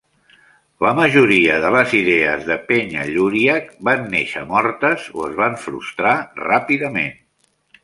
[0.85, 7.17] La majoria de les idees de Penhalluriack van néixer mortes o es van frustrar ràpidament.